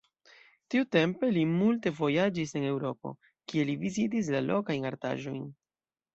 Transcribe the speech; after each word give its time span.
Tiutempe 0.75 1.29
li 1.35 1.43
multe 1.49 1.93
vojaĝis 1.99 2.55
en 2.61 2.65
Eŭropo, 2.71 3.13
kie 3.53 3.67
li 3.71 3.77
vizitis 3.85 4.33
la 4.39 4.43
lokajn 4.49 4.91
artaĵojn. 4.95 5.47